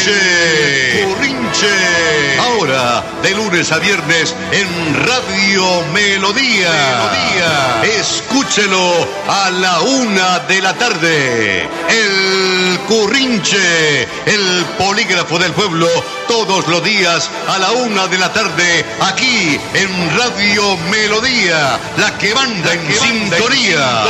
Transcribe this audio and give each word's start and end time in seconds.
Currinche. 0.00 1.04
Currinche. 1.04 2.38
Ahora, 2.38 3.04
de 3.22 3.34
lunes 3.34 3.70
a 3.70 3.78
viernes 3.78 4.34
en 4.50 4.94
Radio 5.04 5.82
Melodía. 5.92 6.72
Melodía. 6.72 7.98
Escúchelo 7.98 9.06
a 9.28 9.50
la 9.50 9.80
una 9.82 10.38
de 10.40 10.62
la 10.62 10.72
tarde. 10.74 11.68
El 11.88 12.78
Currinche, 12.88 14.02
el 14.24 14.64
polígrafo 14.78 15.38
del 15.38 15.52
pueblo, 15.52 15.86
todos 16.28 16.66
los 16.68 16.82
días 16.82 17.30
a 17.48 17.58
la 17.58 17.72
una 17.72 18.06
de 18.06 18.18
la 18.18 18.32
tarde, 18.32 18.84
aquí 19.02 19.60
en 19.74 20.18
Radio 20.18 20.76
Melodía, 20.90 21.78
la 21.98 22.16
que 22.18 22.34
manda 22.34 22.72
en 22.72 22.92
sintonía. 22.92 24.04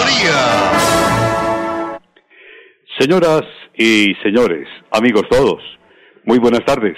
Señoras 2.98 3.42
y 3.76 4.14
señores, 4.22 4.68
amigos 4.92 5.22
todos, 5.30 5.62
muy 6.24 6.38
buenas 6.38 6.64
tardes. 6.64 6.96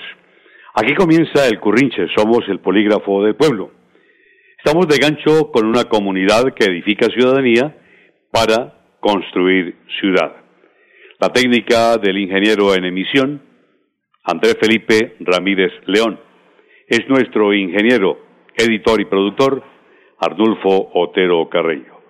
Aquí 0.75 0.95
comienza 0.95 1.47
el 1.47 1.61
Currinche, 1.61 2.07
somos 2.17 2.41
el 2.49 2.61
polígrafo 2.61 3.23
del 3.23 3.37
pueblo. 3.37 3.71
Estamos 4.65 4.89
de 4.89 4.99
gancho 4.99 5.51
con 5.51 5.67
una 5.67 5.85
comunidad 5.85 6.55
que 6.55 6.65
edifica 6.65 7.07
ciudadanía 7.07 7.77
para 8.31 8.75
construir 9.01 9.77
ciudad. 10.01 10.37
La 11.21 11.29
técnica 11.29 11.99
del 11.99 12.19
ingeniero 12.19 12.75
en 12.75 12.85
emisión, 12.85 13.43
Andrés 14.25 14.57
Felipe 14.61 15.17
Ramírez 15.21 15.73
León. 15.87 16.19
Es 16.87 17.09
nuestro 17.09 17.53
ingeniero, 17.53 18.19
editor 18.57 19.01
y 19.01 19.05
productor, 19.05 19.63
Arnulfo 20.19 20.91
Otero 20.95 21.49
Carreño. 21.49 22.01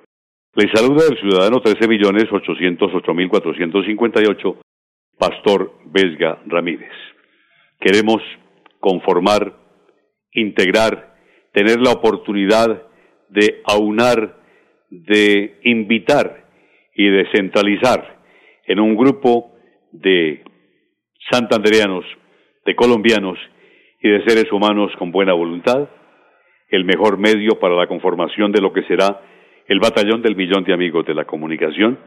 Le 0.55 0.71
saluda 0.75 1.05
el 1.11 1.19
ciudadano 1.19 1.63
13.808.458, 1.63 4.57
Pastor 5.19 5.73
Vesga 5.87 6.41
Ramírez. 6.47 6.93
Queremos 7.81 8.23
conformar, 8.81 9.55
integrar, 10.33 11.15
tener 11.53 11.81
la 11.81 11.93
oportunidad 11.93 12.83
de 13.29 13.63
aunar, 13.65 14.37
de 14.91 15.59
invitar 15.65 16.45
y 16.95 17.09
de 17.09 17.27
centralizar 17.35 18.21
en 18.67 18.81
un 18.81 18.97
grupo 18.97 19.53
de 19.93 20.43
santandereanos, 21.31 22.05
de 22.65 22.75
colombianos 22.75 23.39
y 24.03 24.09
de 24.09 24.25
seres 24.25 24.51
humanos 24.53 24.91
con 24.99 25.13
buena 25.13 25.33
voluntad, 25.33 25.89
el 26.69 26.85
mejor 26.85 27.19
medio 27.19 27.59
para 27.61 27.77
la 27.77 27.87
conformación 27.87 28.53
de 28.53 28.61
lo 28.61 28.73
que 28.73 28.83
será 28.85 29.21
el 29.67 29.79
batallón 29.79 30.23
del 30.23 30.37
millón 30.37 30.65
de 30.65 30.73
amigos 30.73 31.07
de 31.07 31.15
la 31.15 31.25
comunicación 31.25 31.99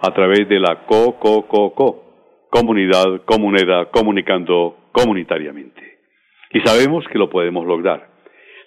a 0.00 0.12
través 0.14 0.48
de 0.48 0.58
la 0.58 0.86
co 0.86 1.18
co 1.18 1.46
co 1.46 1.74
co 1.74 2.03
comunidad 2.54 3.22
comunera 3.24 3.86
comunicando 3.86 4.76
comunitariamente 4.92 5.98
y 6.52 6.60
sabemos 6.60 7.04
que 7.08 7.18
lo 7.18 7.28
podemos 7.28 7.66
lograr 7.66 8.06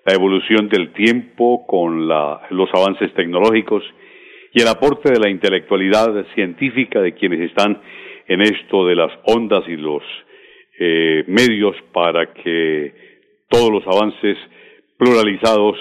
la 0.06 0.14
evolución 0.14 0.68
del 0.68 0.92
tiempo 0.92 1.66
con 1.66 2.06
los 2.06 2.70
avances 2.74 3.14
tecnológicos 3.14 3.84
y 4.52 4.62
el 4.62 4.68
aporte 4.68 5.10
de 5.14 5.22
la 5.22 5.30
intelectualidad 5.30 6.26
científica 6.36 7.00
de 7.00 7.14
quienes 7.14 7.40
están 7.50 7.82
en 8.28 8.42
esto 8.42 8.86
de 8.86 8.96
las 8.98 9.12
ondas 9.24 9.64
y 9.70 9.78
los 9.78 10.04
eh, 10.80 11.24
medios 11.28 11.78
para 11.94 12.34
que 12.34 12.94
todos 13.48 13.72
los 13.72 13.88
avances 13.88 14.38
pluralizados 14.98 15.78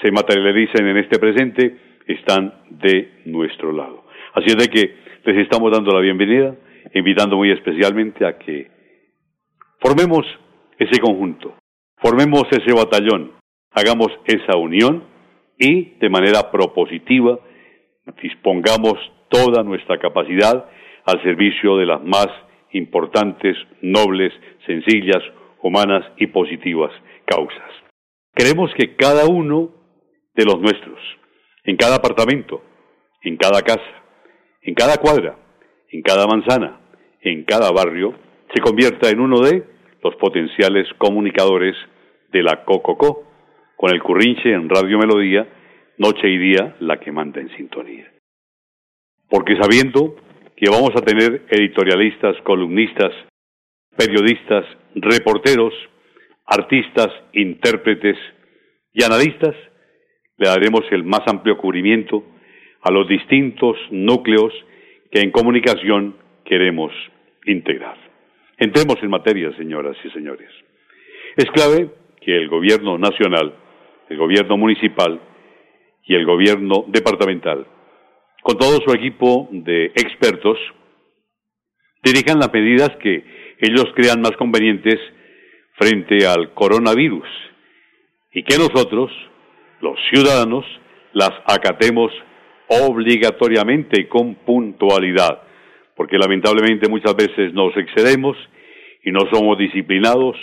se 0.00 0.10
materialicen 0.10 0.86
en 0.86 0.96
este 0.96 1.18
presente 1.18 1.76
están 2.06 2.54
de 2.70 3.20
nuestro 3.26 3.70
lado. 3.70 4.06
Así 4.32 4.46
es 4.46 4.56
de 4.56 4.68
que 4.68 4.94
les 5.26 5.36
estamos 5.42 5.70
dando 5.70 5.92
la 5.92 6.00
bienvenida, 6.00 6.54
invitando 6.94 7.36
muy 7.36 7.50
especialmente 7.50 8.26
a 8.26 8.38
que 8.38 8.70
formemos 9.80 10.24
ese 10.78 11.00
conjunto, 11.00 11.54
formemos 11.96 12.44
ese 12.50 12.72
batallón, 12.72 13.32
hagamos 13.72 14.08
esa 14.24 14.56
unión 14.56 15.04
y 15.58 15.96
de 15.98 16.08
manera 16.08 16.50
propositiva 16.50 17.38
dispongamos 18.22 18.94
toda 19.28 19.62
nuestra 19.62 19.98
capacidad 19.98 20.66
al 21.04 21.22
servicio 21.22 21.76
de 21.76 21.86
las 21.86 22.02
más 22.02 22.28
importantes, 22.72 23.56
nobles, 23.80 24.32
sencillas, 24.66 25.22
humanas 25.62 26.04
y 26.16 26.26
positivas 26.28 26.92
causas. 27.26 27.70
Queremos 28.34 28.70
que 28.74 28.96
cada 28.96 29.26
uno 29.26 29.70
de 30.34 30.44
los 30.44 30.60
nuestros, 30.60 30.98
en 31.64 31.76
cada 31.76 31.96
apartamento, 31.96 32.62
en 33.22 33.36
cada 33.36 33.62
casa, 33.62 34.02
en 34.62 34.74
cada 34.74 34.96
cuadra, 34.98 35.36
en 35.90 36.02
cada 36.02 36.26
manzana, 36.26 36.80
en 37.20 37.44
cada 37.44 37.70
barrio, 37.72 38.14
se 38.54 38.60
convierta 38.60 39.10
en 39.10 39.20
uno 39.20 39.40
de 39.40 39.64
los 40.02 40.14
potenciales 40.16 40.86
comunicadores 40.98 41.76
de 42.32 42.42
la 42.42 42.64
COCOCO, 42.64 43.24
con 43.76 43.90
el 43.92 44.02
currinche 44.02 44.52
en 44.52 44.68
Radio 44.68 44.98
Melodía, 44.98 45.48
noche 45.98 46.28
y 46.28 46.38
día, 46.38 46.76
la 46.80 47.00
que 47.00 47.12
manda 47.12 47.40
en 47.40 47.54
sintonía. 47.56 48.10
Porque 49.28 49.56
sabiendo 49.60 50.16
que 50.56 50.70
vamos 50.70 50.90
a 50.96 51.02
tener 51.02 51.46
editorialistas, 51.48 52.36
columnistas, 52.42 53.12
periodistas, 53.96 54.64
reporteros, 54.94 55.72
artistas, 56.46 57.08
intérpretes 57.32 58.16
y 58.92 59.04
analistas, 59.04 59.54
le 60.36 60.48
daremos 60.48 60.82
el 60.90 61.04
más 61.04 61.20
amplio 61.26 61.56
cubrimiento 61.56 62.24
a 62.82 62.90
los 62.90 63.08
distintos 63.08 63.76
núcleos 63.90 64.52
que 65.10 65.20
en 65.20 65.30
comunicación 65.30 66.16
queremos 66.44 66.92
integrar. 67.46 67.96
Entremos 68.58 68.96
en 69.02 69.10
materia, 69.10 69.54
señoras 69.56 69.96
y 70.04 70.10
señores. 70.10 70.50
Es 71.36 71.46
clave 71.50 71.90
que 72.20 72.36
el 72.36 72.48
gobierno 72.48 72.98
nacional, 72.98 73.54
el 74.08 74.16
gobierno 74.18 74.56
municipal 74.56 75.20
y 76.04 76.14
el 76.14 76.26
gobierno 76.26 76.84
departamental, 76.88 77.66
con 78.42 78.58
todo 78.58 78.78
su 78.84 78.92
equipo 78.92 79.48
de 79.50 79.86
expertos, 79.86 80.58
dirijan 82.02 82.38
las 82.38 82.52
medidas 82.52 82.90
que 83.02 83.24
ellos 83.58 83.86
crean 83.94 84.20
más 84.20 84.32
convenientes 84.32 84.98
frente 85.78 86.26
al 86.26 86.52
coronavirus 86.54 87.28
y 88.32 88.42
que 88.44 88.56
nosotros, 88.58 89.10
los 89.80 89.98
ciudadanos 90.10 90.64
las 91.12 91.32
acatemos 91.46 92.12
obligatoriamente 92.70 94.08
con 94.08 94.36
puntualidad, 94.36 95.42
porque 95.96 96.18
lamentablemente 96.18 96.88
muchas 96.88 97.16
veces 97.16 97.52
nos 97.52 97.76
excedemos 97.76 98.36
y 99.02 99.10
no 99.10 99.20
somos 99.32 99.58
disciplinados, 99.58 100.36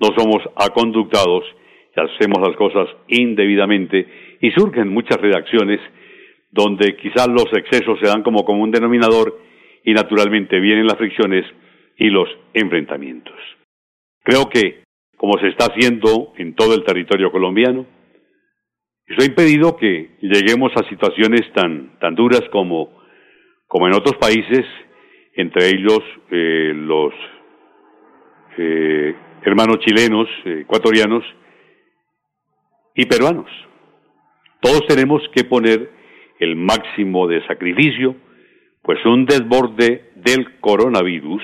no 0.00 0.08
somos 0.16 0.42
aconductados 0.56 1.44
y 1.96 2.00
hacemos 2.00 2.46
las 2.46 2.56
cosas 2.56 2.88
indebidamente 3.06 4.06
y 4.40 4.50
surgen 4.50 4.88
muchas 4.88 5.20
redacciones 5.20 5.80
donde 6.50 6.96
quizás 6.96 7.28
los 7.28 7.46
excesos 7.52 7.98
se 8.00 8.08
dan 8.08 8.24
como 8.24 8.44
común 8.44 8.72
denominador 8.72 9.38
y 9.84 9.92
naturalmente 9.94 10.58
vienen 10.58 10.86
las 10.86 10.98
fricciones 10.98 11.44
y 11.96 12.10
los 12.10 12.28
enfrentamientos. 12.54 13.36
Creo 14.24 14.48
que, 14.48 14.82
como 15.16 15.38
se 15.38 15.48
está 15.48 15.66
haciendo 15.66 16.32
en 16.36 16.54
todo 16.54 16.74
el 16.74 16.84
territorio 16.84 17.30
colombiano, 17.30 17.86
eso 19.06 19.22
ha 19.22 19.24
impedido 19.24 19.76
que 19.76 20.16
lleguemos 20.20 20.72
a 20.76 20.88
situaciones 20.88 21.52
tan, 21.54 21.98
tan 21.98 22.14
duras 22.14 22.42
como, 22.50 23.02
como 23.66 23.86
en 23.86 23.94
otros 23.94 24.16
países, 24.16 24.64
entre 25.34 25.68
ellos 25.68 26.00
eh, 26.30 26.72
los 26.74 27.12
eh, 28.58 29.14
hermanos 29.42 29.78
chilenos, 29.80 30.28
eh, 30.44 30.60
ecuatorianos 30.60 31.24
y 32.94 33.06
peruanos. 33.06 33.50
Todos 34.60 34.86
tenemos 34.86 35.22
que 35.34 35.44
poner 35.44 35.90
el 36.38 36.56
máximo 36.56 37.26
de 37.26 37.44
sacrificio, 37.46 38.16
pues 38.82 39.04
un 39.04 39.26
desborde 39.26 40.10
del 40.16 40.58
coronavirus 40.60 41.42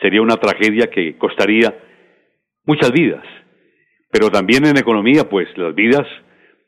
sería 0.00 0.22
una 0.22 0.36
tragedia 0.36 0.90
que 0.90 1.16
costaría 1.18 1.74
muchas 2.64 2.92
vidas, 2.92 3.24
pero 4.10 4.30
también 4.30 4.66
en 4.66 4.78
economía, 4.78 5.28
pues 5.28 5.48
las 5.56 5.74
vidas 5.74 6.06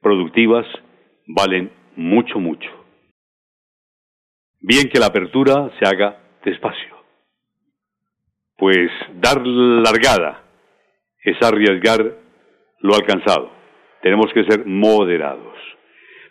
productivas 0.03 0.67
valen 1.27 1.71
mucho, 1.97 2.39
mucho. 2.39 2.69
Bien 4.61 4.89
que 4.93 5.01
la 5.01 5.07
apertura 5.07 5.71
se 5.79 5.87
haga 5.87 6.21
despacio, 6.45 6.97
pues 8.57 8.91
dar 9.15 9.45
largada 9.47 10.45
es 11.25 11.37
arriesgar 11.43 12.19
lo 12.81 12.95
alcanzado. 12.95 13.51
Tenemos 14.03 14.33
que 14.33 14.45
ser 14.45 14.67
moderados. 14.67 15.57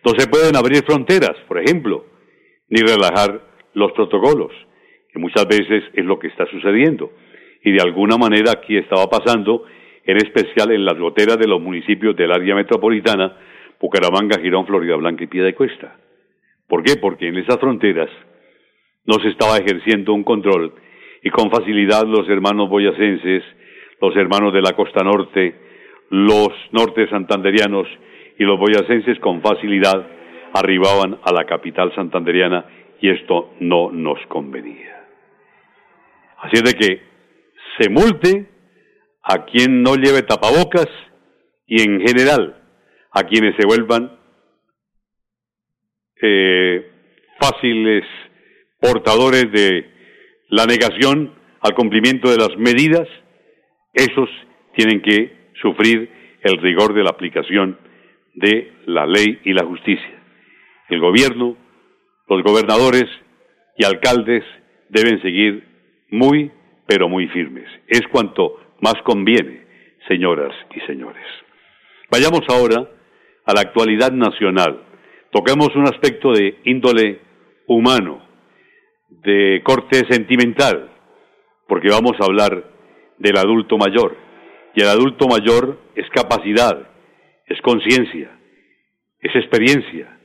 No 0.05 0.13
se 0.17 0.27
pueden 0.27 0.55
abrir 0.55 0.83
fronteras, 0.83 1.37
por 1.47 1.59
ejemplo, 1.59 2.05
ni 2.69 2.81
relajar 2.81 3.41
los 3.73 3.91
protocolos, 3.93 4.51
que 5.11 5.19
muchas 5.19 5.47
veces 5.47 5.83
es 5.93 6.05
lo 6.05 6.19
que 6.19 6.27
está 6.27 6.45
sucediendo. 6.47 7.11
Y 7.63 7.71
de 7.71 7.81
alguna 7.81 8.17
manera 8.17 8.51
aquí 8.51 8.77
estaba 8.77 9.07
pasando, 9.09 9.65
en 10.03 10.17
especial 10.17 10.71
en 10.71 10.83
las 10.83 10.97
goteras 10.97 11.37
de 11.37 11.47
los 11.47 11.61
municipios 11.61 12.15
del 12.15 12.31
área 12.31 12.55
metropolitana, 12.55 13.37
Bucaramanga, 13.81 14.39
Girón, 14.39 14.67
Florida 14.67 14.95
Blanca 14.95 15.23
y 15.23 15.27
de 15.27 15.55
Cuesta. 15.55 15.95
¿Por 16.67 16.83
qué? 16.83 16.97
Porque 17.01 17.27
en 17.27 17.37
esas 17.37 17.59
fronteras 17.59 18.09
no 19.05 19.15
se 19.15 19.29
estaba 19.29 19.57
ejerciendo 19.57 20.13
un 20.13 20.23
control 20.23 20.73
y 21.23 21.29
con 21.31 21.49
facilidad 21.49 22.05
los 22.05 22.29
hermanos 22.29 22.69
boyacenses, 22.69 23.43
los 23.99 24.15
hermanos 24.15 24.53
de 24.53 24.61
la 24.61 24.73
costa 24.73 25.03
norte, 25.03 25.55
los 26.09 26.49
norte 26.71 27.09
santanderianos 27.09 27.87
y 28.37 28.43
los 28.43 28.59
boyacenses 28.59 29.19
con 29.19 29.41
facilidad 29.41 30.07
arribaban 30.53 31.19
a 31.23 31.31
la 31.31 31.45
capital 31.45 31.93
santanderiana 31.95 32.65
y 32.99 33.09
esto 33.09 33.53
no 33.59 33.91
nos 33.91 34.19
convenía. 34.27 35.07
Así 36.37 36.53
es 36.55 36.63
de 36.63 36.73
que 36.73 37.01
se 37.79 37.89
multe 37.89 38.47
a 39.23 39.45
quien 39.45 39.81
no 39.81 39.95
lleve 39.95 40.23
tapabocas 40.23 40.87
y 41.67 41.81
en 41.81 42.01
general 42.01 42.60
a 43.11 43.23
quienes 43.23 43.55
se 43.57 43.65
vuelvan 43.65 44.17
eh, 46.21 46.89
fáciles 47.39 48.05
portadores 48.79 49.51
de 49.51 49.85
la 50.49 50.65
negación 50.65 51.33
al 51.61 51.73
cumplimiento 51.73 52.29
de 52.29 52.37
las 52.37 52.57
medidas, 52.57 53.07
esos 53.93 54.29
tienen 54.75 55.01
que 55.01 55.51
sufrir 55.61 56.09
el 56.41 56.57
rigor 56.61 56.93
de 56.93 57.03
la 57.03 57.09
aplicación 57.09 57.77
de 58.33 58.73
la 58.85 59.05
ley 59.05 59.39
y 59.43 59.53
la 59.53 59.65
justicia. 59.65 60.23
El 60.89 60.99
gobierno, 60.99 61.57
los 62.27 62.43
gobernadores 62.43 63.05
y 63.77 63.85
alcaldes 63.85 64.43
deben 64.89 65.21
seguir 65.21 65.63
muy, 66.09 66.51
pero 66.87 67.07
muy 67.09 67.27
firmes. 67.27 67.67
Es 67.87 68.01
cuanto 68.11 68.59
más 68.79 68.95
conviene, 69.03 69.65
señoras 70.07 70.53
y 70.75 70.79
señores. 70.81 71.25
Vayamos 72.09 72.41
ahora 72.49 72.87
a 73.45 73.53
la 73.53 73.61
actualidad 73.61 74.11
nacional. 74.11 74.81
Toquemos 75.31 75.75
un 75.75 75.83
aspecto 75.83 76.33
de 76.33 76.59
índole 76.65 77.21
humano, 77.67 78.21
de 79.09 79.61
corte 79.63 80.03
sentimental, 80.09 80.89
porque 81.67 81.89
vamos 81.89 82.13
a 82.19 82.25
hablar 82.25 82.63
del 83.17 83.37
adulto 83.37 83.77
mayor. 83.77 84.17
Y 84.75 84.81
el 84.81 84.87
adulto 84.87 85.27
mayor 85.27 85.79
es 85.95 86.09
capacidad, 86.09 86.89
es 87.47 87.61
conciencia, 87.61 88.31
es 89.19 89.35
experiencia, 89.35 90.17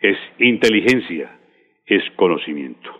es 0.00 0.16
inteligencia, 0.38 1.38
es 1.86 2.02
conocimiento. 2.16 2.90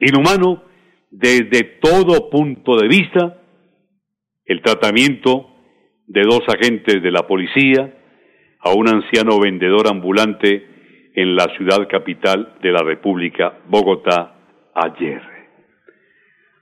Inhumano 0.00 0.64
desde 1.10 1.62
todo 1.80 2.28
punto 2.28 2.76
de 2.76 2.88
vista, 2.88 3.40
el 4.46 4.60
tratamiento 4.62 5.48
de 6.06 6.22
dos 6.22 6.42
agentes 6.48 7.02
de 7.02 7.10
la 7.12 7.26
policía 7.26 7.94
a 8.64 8.72
un 8.72 8.88
anciano 8.88 9.38
vendedor 9.38 9.86
ambulante 9.88 10.66
en 11.14 11.36
la 11.36 11.44
ciudad 11.56 11.86
capital 11.88 12.54
de 12.62 12.72
la 12.72 12.82
República, 12.82 13.58
Bogotá, 13.68 14.34
ayer. 14.74 15.22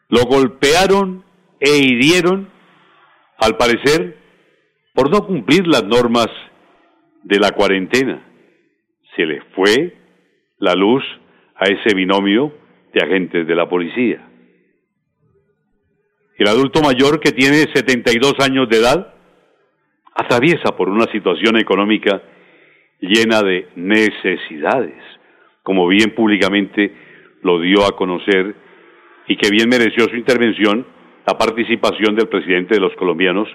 Lo 0.08 0.24
golpearon 0.24 1.24
e 1.60 1.78
hirieron, 1.78 2.50
al 3.38 3.56
parecer, 3.56 4.18
por 4.94 5.10
no 5.10 5.24
cumplir 5.24 5.66
las 5.66 5.84
normas 5.84 6.26
de 7.22 7.38
la 7.38 7.52
cuarentena. 7.52 8.26
Se 9.16 9.24
le 9.24 9.40
fue 9.54 9.96
la 10.58 10.74
luz 10.74 11.04
a 11.54 11.66
ese 11.66 11.94
binomio 11.94 12.52
de 12.92 13.00
agentes 13.04 13.46
de 13.46 13.54
la 13.54 13.68
policía. 13.68 14.28
El 16.36 16.48
adulto 16.48 16.82
mayor 16.82 17.20
que 17.20 17.30
tiene 17.30 17.72
72 17.72 18.34
años 18.40 18.68
de 18.68 18.78
edad 18.78 19.11
atraviesa 20.14 20.76
por 20.76 20.88
una 20.88 21.06
situación 21.06 21.56
económica 21.56 22.22
llena 23.00 23.42
de 23.42 23.68
necesidades, 23.76 25.02
como 25.62 25.88
bien 25.88 26.14
públicamente 26.14 26.94
lo 27.42 27.60
dio 27.60 27.84
a 27.84 27.96
conocer 27.96 28.54
y 29.26 29.36
que 29.36 29.50
bien 29.50 29.68
mereció 29.68 30.04
su 30.08 30.16
intervención 30.16 30.86
la 31.26 31.38
participación 31.38 32.16
del 32.16 32.28
presidente 32.28 32.74
de 32.74 32.80
los 32.80 32.94
colombianos 32.96 33.48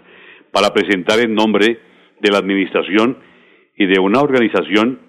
para 0.52 0.74
presentar 0.74 1.20
en 1.20 1.34
nombre 1.34 1.80
de 2.20 2.32
la 2.32 2.38
administración 2.38 3.18
y 3.76 3.86
de 3.86 4.00
una 4.00 4.22
organización 4.22 5.00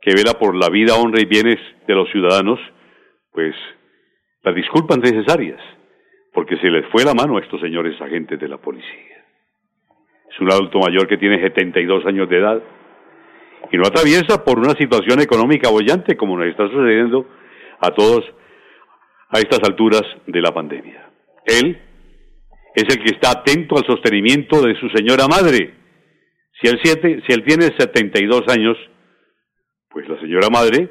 que 0.00 0.14
vela 0.14 0.34
por 0.38 0.54
la 0.54 0.68
vida, 0.68 0.96
honra 0.96 1.20
y 1.20 1.26
bienes 1.26 1.58
de 1.86 1.94
los 1.94 2.10
ciudadanos, 2.10 2.58
pues 3.32 3.54
las 4.42 4.54
disculpas 4.54 4.98
necesarias, 4.98 5.60
porque 6.32 6.56
se 6.58 6.70
les 6.70 6.86
fue 6.88 7.04
la 7.04 7.14
mano 7.14 7.36
a 7.36 7.40
estos 7.40 7.60
señores 7.60 8.00
agentes 8.00 8.38
de 8.38 8.48
la 8.48 8.58
policía. 8.58 9.13
Es 10.34 10.40
un 10.40 10.50
adulto 10.50 10.80
mayor 10.80 11.06
que 11.06 11.16
tiene 11.16 11.40
72 11.40 12.06
años 12.06 12.28
de 12.28 12.38
edad 12.38 12.60
y 13.70 13.76
no 13.76 13.86
atraviesa 13.86 14.44
por 14.44 14.58
una 14.58 14.74
situación 14.74 15.20
económica 15.20 15.70
bollante 15.70 16.16
como 16.16 16.36
nos 16.36 16.48
está 16.48 16.66
sucediendo 16.68 17.26
a 17.78 17.90
todos 17.90 18.24
a 19.28 19.38
estas 19.38 19.60
alturas 19.62 20.02
de 20.26 20.40
la 20.40 20.52
pandemia. 20.52 21.08
Él 21.46 21.78
es 22.74 22.82
el 22.82 23.02
que 23.02 23.14
está 23.14 23.30
atento 23.30 23.76
al 23.76 23.86
sostenimiento 23.86 24.60
de 24.60 24.74
su 24.80 24.88
señora 24.88 25.28
madre. 25.28 25.74
Si 26.60 26.68
él, 26.68 26.80
siete, 26.82 27.22
si 27.26 27.32
él 27.32 27.44
tiene 27.44 27.68
72 27.78 28.42
años, 28.48 28.76
pues 29.88 30.08
la 30.08 30.18
señora 30.20 30.48
madre 30.50 30.88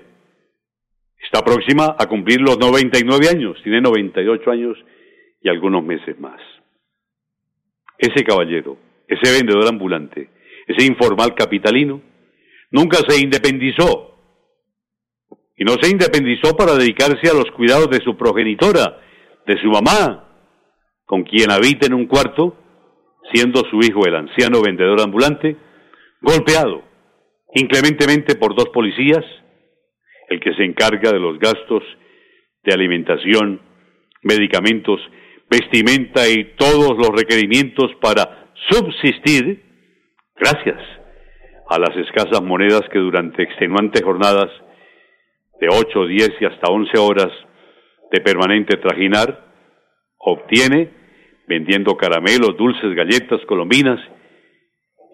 está 1.22 1.42
próxima 1.42 1.96
a 2.00 2.06
cumplir 2.08 2.40
los 2.40 2.58
99 2.58 3.28
años, 3.30 3.58
tiene 3.64 3.82
98 3.82 4.52
años 4.52 4.78
y 5.42 5.50
algunos 5.50 5.84
meses 5.84 6.18
más. 6.20 6.40
Ese 7.98 8.24
caballero, 8.24 8.78
ese 9.14 9.32
vendedor 9.32 9.68
ambulante, 9.68 10.30
ese 10.68 10.86
informal 10.86 11.34
capitalino, 11.36 12.02
nunca 12.72 12.98
se 13.08 13.22
independizó. 13.22 14.12
Y 15.56 15.64
no 15.64 15.74
se 15.82 15.92
independizó 15.92 16.56
para 16.58 16.76
dedicarse 16.76 17.30
a 17.30 17.34
los 17.34 17.52
cuidados 17.52 17.90
de 17.90 18.04
su 18.04 18.18
progenitora, 18.18 19.00
de 19.46 19.62
su 19.62 19.68
mamá, 19.70 20.30
con 21.06 21.24
quien 21.24 21.52
habita 21.52 21.86
en 21.86 21.94
un 21.94 22.08
cuarto, 22.08 22.58
siendo 23.32 23.62
su 23.70 23.80
hijo 23.80 24.06
el 24.06 24.16
anciano 24.16 24.62
vendedor 24.62 25.02
ambulante, 25.02 25.56
golpeado 26.22 26.84
inclementemente 27.56 28.36
por 28.36 28.56
dos 28.56 28.70
policías, 28.70 29.24
el 30.30 30.40
que 30.40 30.54
se 30.56 30.64
encarga 30.64 31.12
de 31.12 31.20
los 31.20 31.38
gastos 31.40 31.84
de 32.64 32.74
alimentación, 32.74 33.62
medicamentos, 34.24 35.00
vestimenta 35.50 36.28
y 36.28 36.56
todos 36.56 36.98
los 36.98 37.10
requerimientos 37.10 37.92
para 38.02 38.43
subsistir, 38.70 39.62
gracias 40.36 40.82
a 41.70 41.80
las 41.80 41.96
escasas 41.98 42.42
monedas 42.42 42.84
que 42.92 43.00
durante 43.00 43.44
extenuantes 43.44 44.02
jornadas 44.04 44.50
de 45.60 45.68
8, 45.70 46.08
10 46.08 46.30
y 46.42 46.46
hasta 46.46 46.72
11 46.72 46.98
horas 47.00 47.32
de 48.12 48.22
permanente 48.22 48.78
trajinar, 48.78 49.46
obtiene 50.18 50.92
vendiendo 51.48 51.96
caramelos, 51.98 52.56
dulces, 52.58 52.96
galletas, 52.96 53.42
colombinas 53.48 54.00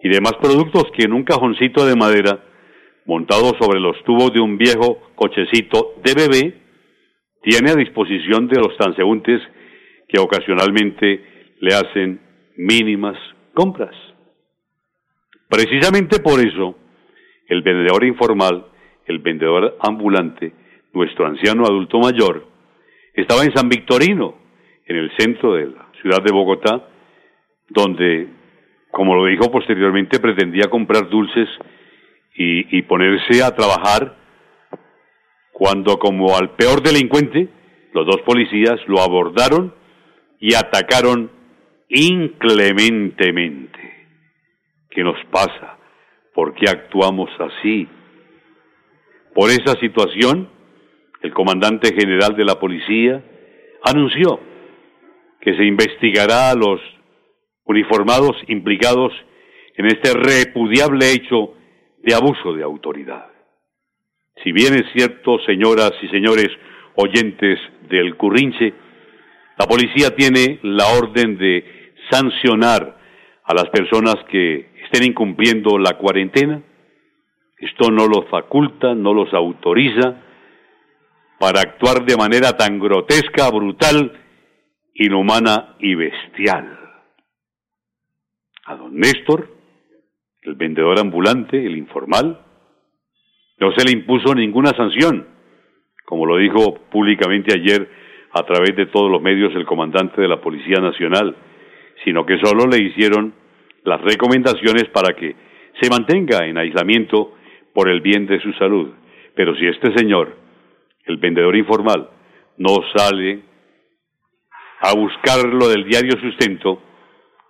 y 0.02 0.08
demás 0.08 0.34
productos 0.40 0.84
que 0.96 1.04
en 1.04 1.12
un 1.12 1.24
cajoncito 1.24 1.84
de 1.86 1.96
madera 1.96 2.44
montado 3.06 3.52
sobre 3.60 3.80
los 3.80 4.02
tubos 4.04 4.32
de 4.32 4.40
un 4.40 4.56
viejo 4.56 5.00
cochecito 5.16 5.94
de 6.04 6.14
bebé 6.14 6.54
tiene 7.42 7.70
a 7.70 7.74
disposición 7.74 8.46
de 8.48 8.60
los 8.60 8.76
transeúntes 8.76 9.40
que 10.08 10.20
ocasionalmente 10.20 11.54
le 11.60 11.74
hacen 11.74 12.20
mínimas 12.56 13.16
compras. 13.54 13.94
Precisamente 15.48 16.20
por 16.20 16.40
eso, 16.40 16.76
el 17.48 17.62
vendedor 17.62 18.04
informal 18.04 18.66
el 19.10 19.18
vendedor 19.18 19.76
ambulante, 19.80 20.52
nuestro 20.92 21.26
anciano 21.26 21.64
adulto 21.64 21.98
mayor, 21.98 22.46
estaba 23.14 23.42
en 23.42 23.52
San 23.54 23.68
Victorino, 23.68 24.34
en 24.86 24.96
el 24.96 25.10
centro 25.18 25.54
de 25.54 25.66
la 25.66 25.86
ciudad 26.00 26.22
de 26.22 26.32
Bogotá, 26.32 26.88
donde, 27.68 28.28
como 28.90 29.14
lo 29.14 29.26
dijo 29.26 29.50
posteriormente, 29.50 30.20
pretendía 30.20 30.70
comprar 30.70 31.08
dulces 31.08 31.48
y, 32.34 32.78
y 32.78 32.82
ponerse 32.82 33.42
a 33.42 33.54
trabajar, 33.54 34.16
cuando 35.52 35.98
como 35.98 36.36
al 36.36 36.50
peor 36.50 36.82
delincuente, 36.82 37.48
los 37.92 38.06
dos 38.06 38.22
policías 38.24 38.76
lo 38.86 39.00
abordaron 39.00 39.74
y 40.38 40.54
atacaron 40.54 41.30
inclementemente. 41.90 43.78
¿Qué 44.88 45.02
nos 45.02 45.22
pasa? 45.30 45.78
¿Por 46.34 46.54
qué 46.54 46.70
actuamos 46.70 47.28
así? 47.38 47.86
Por 49.34 49.50
esa 49.50 49.78
situación, 49.80 50.48
el 51.20 51.34
comandante 51.34 51.92
general 51.94 52.34
de 52.36 52.44
la 52.44 52.58
policía 52.58 53.22
anunció 53.84 54.40
que 55.40 55.54
se 55.56 55.64
investigará 55.64 56.50
a 56.50 56.54
los 56.54 56.80
uniformados 57.64 58.36
implicados 58.48 59.12
en 59.76 59.86
este 59.86 60.12
repudiable 60.14 61.12
hecho 61.12 61.54
de 61.98 62.14
abuso 62.14 62.54
de 62.54 62.62
autoridad. 62.62 63.26
Si 64.42 64.52
bien 64.52 64.74
es 64.74 64.84
cierto, 64.92 65.38
señoras 65.46 65.92
y 66.02 66.08
señores 66.08 66.48
oyentes 66.94 67.58
del 67.88 68.16
Currinche, 68.16 68.72
la 69.58 69.66
policía 69.66 70.14
tiene 70.16 70.58
la 70.62 70.86
orden 70.98 71.36
de 71.36 71.79
sancionar 72.10 72.96
a 73.44 73.54
las 73.54 73.68
personas 73.70 74.16
que 74.30 74.70
estén 74.84 75.10
incumpliendo 75.10 75.78
la 75.78 75.96
cuarentena, 75.98 76.62
esto 77.58 77.90
no 77.90 78.06
los 78.06 78.28
faculta, 78.30 78.94
no 78.94 79.12
los 79.12 79.32
autoriza 79.34 80.16
para 81.38 81.60
actuar 81.60 82.04
de 82.04 82.16
manera 82.16 82.56
tan 82.56 82.78
grotesca, 82.78 83.50
brutal 83.50 84.12
inhumana 84.94 85.76
y 85.78 85.94
bestial. 85.94 86.78
A 88.66 88.76
don 88.76 88.94
Néstor, 88.94 89.48
el 90.42 90.54
vendedor 90.54 90.98
ambulante, 90.98 91.64
el 91.64 91.76
informal, 91.76 92.40
no 93.58 93.72
se 93.72 93.84
le 93.84 93.92
impuso 93.92 94.34
ninguna 94.34 94.70
sanción, 94.70 95.26
como 96.04 96.26
lo 96.26 96.36
dijo 96.38 96.76
públicamente 96.90 97.54
ayer 97.54 97.88
a 98.32 98.42
través 98.44 98.76
de 98.76 98.86
todos 98.86 99.10
los 99.10 99.20
medios 99.20 99.54
el 99.54 99.66
comandante 99.66 100.20
de 100.20 100.28
la 100.28 100.40
Policía 100.40 100.80
Nacional, 100.80 101.36
sino 102.04 102.24
que 102.24 102.38
solo 102.38 102.66
le 102.66 102.78
hicieron 102.78 103.34
las 103.84 104.00
recomendaciones 104.00 104.88
para 104.88 105.14
que 105.14 105.34
se 105.80 105.90
mantenga 105.90 106.46
en 106.46 106.58
aislamiento 106.58 107.34
por 107.72 107.88
el 107.88 108.00
bien 108.00 108.26
de 108.26 108.40
su 108.40 108.52
salud. 108.54 108.90
Pero 109.34 109.54
si 109.56 109.66
este 109.66 109.96
señor, 109.96 110.36
el 111.06 111.16
vendedor 111.16 111.56
informal, 111.56 112.08
no 112.58 112.76
sale 112.94 113.40
a 114.80 114.94
buscar 114.94 115.44
lo 115.46 115.68
del 115.68 115.84
diario 115.84 116.18
sustento, 116.20 116.82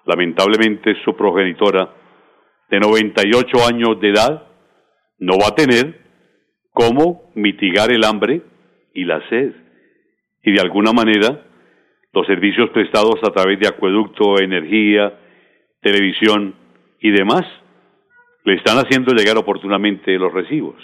lamentablemente 0.05 0.97
su 1.05 1.17
progenitora 1.17 1.95
de 2.69 2.81
98 2.81 3.67
años 3.69 4.01
de 4.01 4.11
edad 4.11 4.47
no 5.19 5.35
va 5.39 5.49
a 5.49 5.55
tener 5.55 6.01
cómo 6.73 7.31
mitigar 7.35 7.93
el 7.93 8.05
hambre 8.05 8.43
y 8.95 9.05
la 9.05 9.21
sed. 9.29 9.53
Y 10.43 10.53
de 10.53 10.61
alguna 10.61 10.93
manera, 10.93 11.45
los 12.13 12.27
servicios 12.27 12.71
prestados 12.71 13.17
a 13.23 13.31
través 13.31 13.61
de 13.61 13.69
acueducto, 13.69 14.41
energía, 14.41 15.19
televisión 15.81 16.55
y 17.01 17.11
demás, 17.11 17.43
le 18.45 18.55
están 18.55 18.79
haciendo 18.79 19.13
llegar 19.13 19.37
oportunamente 19.37 20.19
los 20.19 20.33
recibos. 20.33 20.77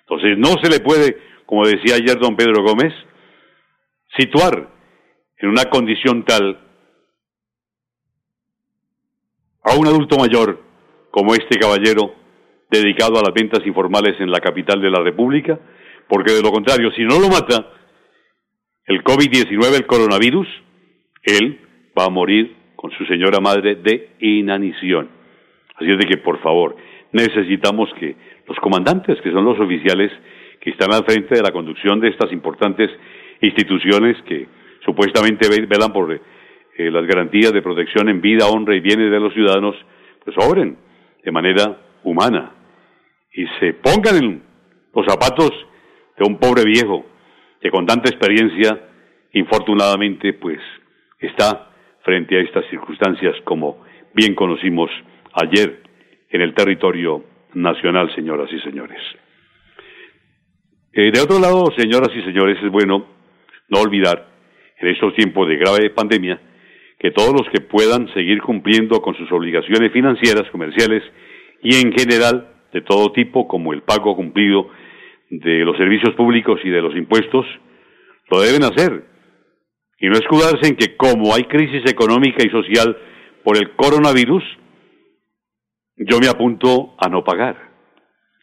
Entonces, 0.00 0.38
no 0.38 0.48
se 0.62 0.70
le 0.70 0.80
puede, 0.80 1.16
como 1.46 1.66
decía 1.66 1.96
ayer 1.96 2.18
don 2.18 2.36
Pedro 2.36 2.62
Gómez, 2.62 2.92
situar 4.16 4.68
en 5.38 5.48
una 5.48 5.64
condición 5.64 6.24
tal 6.24 6.58
a 9.64 9.76
un 9.76 9.86
adulto 9.86 10.16
mayor 10.18 10.60
como 11.10 11.34
este 11.34 11.58
caballero 11.58 12.14
dedicado 12.70 13.18
a 13.18 13.22
las 13.22 13.34
ventas 13.34 13.64
informales 13.66 14.18
en 14.20 14.30
la 14.30 14.40
capital 14.40 14.80
de 14.80 14.90
la 14.90 15.00
República, 15.00 15.58
porque 16.08 16.32
de 16.32 16.42
lo 16.42 16.50
contrario, 16.50 16.90
si 16.92 17.02
no 17.02 17.18
lo 17.18 17.28
mata 17.28 17.70
el 18.86 19.02
COVID-19, 19.04 19.76
el 19.76 19.86
coronavirus, 19.86 20.48
él 21.22 21.60
va 21.98 22.06
a 22.06 22.10
morir 22.10 22.56
con 22.76 22.90
su 22.92 23.04
señora 23.06 23.38
madre 23.40 23.76
de 23.76 24.10
inanición. 24.20 25.08
Así 25.76 25.90
es 25.90 25.98
de 25.98 26.06
que, 26.06 26.18
por 26.18 26.40
favor, 26.42 26.76
necesitamos 27.12 27.88
que 27.98 28.16
los 28.48 28.58
comandantes, 28.58 29.20
que 29.20 29.30
son 29.30 29.44
los 29.44 29.58
oficiales 29.60 30.10
que 30.60 30.70
están 30.70 30.92
al 30.92 31.04
frente 31.04 31.34
de 31.34 31.42
la 31.42 31.52
conducción 31.52 32.00
de 32.00 32.08
estas 32.08 32.32
importantes 32.32 32.90
instituciones 33.40 34.16
que 34.22 34.46
supuestamente 34.84 35.48
velan 35.48 35.92
por 35.92 36.12
eh, 36.12 36.90
las 36.90 37.06
garantías 37.06 37.52
de 37.52 37.62
protección 37.62 38.08
en 38.08 38.20
vida, 38.20 38.46
honra 38.46 38.74
y 38.76 38.80
bienes 38.80 39.10
de 39.10 39.20
los 39.20 39.32
ciudadanos, 39.32 39.76
pues 40.24 40.36
obren 40.38 40.76
de 41.22 41.32
manera 41.32 41.78
humana 42.04 42.52
y 43.32 43.46
se 43.60 43.74
pongan 43.74 44.16
en 44.16 44.42
los 44.94 45.06
zapatos 45.06 45.50
de 46.18 46.24
un 46.24 46.38
pobre 46.38 46.64
viejo 46.64 47.04
que 47.62 47.70
con 47.70 47.86
tanta 47.86 48.10
experiencia, 48.10 48.76
infortunadamente, 49.32 50.32
pues 50.32 50.58
está 51.20 51.70
frente 52.02 52.36
a 52.36 52.40
estas 52.40 52.66
circunstancias 52.68 53.36
como 53.44 53.84
bien 54.12 54.34
conocimos 54.34 54.90
ayer 55.32 55.80
en 56.28 56.40
el 56.40 56.54
territorio 56.54 57.24
nacional, 57.54 58.12
señoras 58.16 58.50
y 58.52 58.58
señores. 58.60 58.98
Eh, 60.92 61.12
de 61.12 61.20
otro 61.20 61.38
lado, 61.38 61.72
señoras 61.76 62.10
y 62.16 62.22
señores, 62.22 62.58
es 62.62 62.70
bueno 62.70 63.06
no 63.68 63.80
olvidar 63.80 64.28
en 64.78 64.88
estos 64.88 65.14
tiempos 65.14 65.48
de 65.48 65.56
grave 65.56 65.90
pandemia 65.90 66.40
que 66.98 67.12
todos 67.12 67.32
los 67.32 67.48
que 67.52 67.60
puedan 67.60 68.12
seguir 68.12 68.42
cumpliendo 68.42 69.00
con 69.00 69.14
sus 69.14 69.30
obligaciones 69.30 69.92
financieras, 69.92 70.50
comerciales 70.50 71.02
y 71.62 71.76
en 71.76 71.92
general 71.92 72.48
de 72.72 72.82
todo 72.82 73.12
tipo, 73.12 73.46
como 73.46 73.72
el 73.72 73.82
pago 73.82 74.16
cumplido 74.16 74.68
de 75.32 75.64
los 75.64 75.78
servicios 75.78 76.14
públicos 76.14 76.60
y 76.62 76.68
de 76.68 76.82
los 76.82 76.94
impuestos, 76.94 77.46
lo 78.30 78.40
deben 78.40 78.64
hacer. 78.64 79.04
Y 79.98 80.08
no 80.08 80.14
escudarse 80.14 80.68
en 80.68 80.76
que 80.76 80.94
como 80.96 81.34
hay 81.34 81.44
crisis 81.44 81.90
económica 81.90 82.44
y 82.44 82.50
social 82.50 82.96
por 83.42 83.56
el 83.56 83.74
coronavirus, 83.74 84.42
yo 85.96 86.18
me 86.18 86.28
apunto 86.28 86.94
a 86.98 87.08
no 87.08 87.24
pagar. 87.24 87.56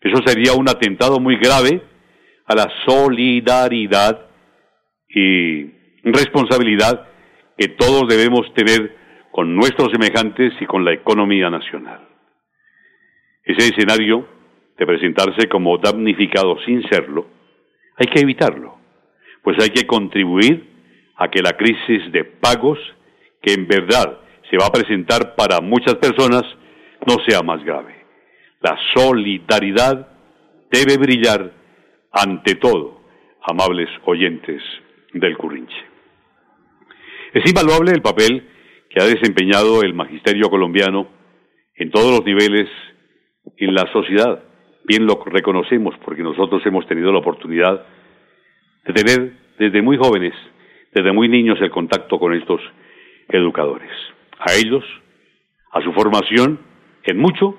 Eso 0.01 0.22
sería 0.25 0.53
un 0.53 0.67
atentado 0.67 1.19
muy 1.19 1.36
grave 1.38 1.84
a 2.46 2.55
la 2.55 2.67
solidaridad 2.88 4.27
y 5.10 5.65
responsabilidad 6.03 7.08
que 7.55 7.67
todos 7.67 8.08
debemos 8.08 8.51
tener 8.55 8.96
con 9.31 9.55
nuestros 9.55 9.89
semejantes 9.91 10.53
y 10.60 10.65
con 10.65 10.84
la 10.84 10.93
economía 10.93 11.51
nacional. 11.51 12.08
Ese 13.43 13.69
escenario 13.69 14.38
de 14.79 14.86
presentarse 14.86 15.50
como 15.50 15.77
damnificado 15.77 16.57
sin 16.65 16.81
serlo, 16.89 17.27
hay 17.98 18.07
que 18.07 18.21
evitarlo, 18.21 18.77
pues 19.43 19.57
hay 19.62 19.69
que 19.71 19.86
contribuir 19.86 20.69
a 21.17 21.29
que 21.29 21.41
la 21.41 21.51
crisis 21.51 22.12
de 22.13 22.24
pagos, 22.24 22.79
que 23.41 23.53
en 23.53 23.67
verdad 23.67 24.19
se 24.50 24.57
va 24.57 24.67
a 24.67 24.71
presentar 24.71 25.36
para 25.36 25.59
muchas 25.59 25.95
personas, 25.95 26.43
no 27.05 27.17
sea 27.27 27.41
más 27.41 27.63
grave. 27.63 27.93
La 28.62 28.77
solidaridad 28.95 30.07
debe 30.71 30.98
brillar 30.98 31.51
ante 32.12 32.55
todo, 32.55 33.01
amables 33.41 33.89
oyentes 34.05 34.62
del 35.13 35.38
Currinche. 35.38 35.75
Es 37.33 37.45
invaluable 37.48 37.91
el 37.91 38.01
papel 38.01 38.48
que 38.89 39.03
ha 39.03 39.05
desempeñado 39.05 39.81
el 39.81 39.93
magisterio 39.93 40.50
colombiano 40.50 41.07
en 41.75 41.91
todos 41.91 42.12
los 42.12 42.25
niveles 42.25 42.69
en 43.57 43.74
la 43.74 43.91
sociedad. 43.91 44.43
Bien 44.89 45.05
lo 45.05 45.24
reconocemos 45.24 45.93
porque 46.03 46.24
nosotros 46.24 46.65
hemos 46.65 46.88
tenido 46.88 47.12
la 47.12 47.19
oportunidad 47.19 47.86
de 48.88 48.91
tener 48.91 49.34
desde 49.60 49.84
muy 49.84 49.98
jóvenes, 49.98 50.34
desde 50.91 51.12
muy 51.12 51.29
niños 51.29 51.60
el 51.62 51.69
contacto 51.69 52.17
con 52.17 52.34
estos 52.34 52.60
educadores. 53.27 53.91
A 54.39 54.55
ellos, 54.55 54.84
a 55.74 55.81
su 55.84 55.93
formación, 55.93 56.60
en 57.03 57.19
mucho, 57.19 57.55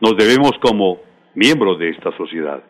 nos 0.00 0.16
debemos 0.16 0.52
como 0.62 1.02
miembros 1.34 1.78
de 1.78 1.90
esta 1.90 2.16
sociedad. 2.16 2.64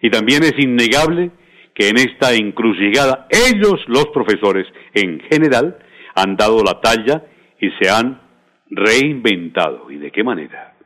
Y 0.00 0.08
también 0.08 0.42
es 0.42 0.54
innegable 0.58 1.30
que 1.74 1.90
en 1.90 1.98
esta 1.98 2.32
encrucijada 2.32 3.26
ellos, 3.28 3.84
los 3.88 4.06
profesores 4.06 4.66
en 4.94 5.20
general, 5.30 5.76
han 6.14 6.34
dado 6.34 6.62
la 6.64 6.80
talla 6.80 7.24
y 7.60 7.68
se 7.72 7.90
han 7.90 8.22
reinventado. 8.70 9.90
¿Y 9.90 9.96
de 9.96 10.10
qué 10.10 10.24
manera? 10.24 10.76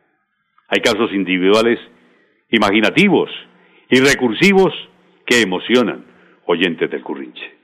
Hay 0.66 0.80
casos 0.80 1.12
individuales 1.12 1.78
imaginativos 2.54 3.30
y 3.90 4.00
recursivos 4.00 4.72
que 5.26 5.42
emocionan 5.42 6.04
oyentes 6.46 6.90
del 6.90 7.02
currinche. 7.02 7.54